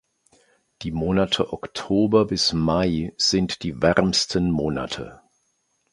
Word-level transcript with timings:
Die 0.81 0.89
Monate 0.89 1.53
Oktober 1.53 2.25
bis 2.25 2.53
Mai 2.53 3.13
sind 3.17 3.61
die 3.61 3.83
wärmsten 3.83 4.49
Monate. 4.49 5.21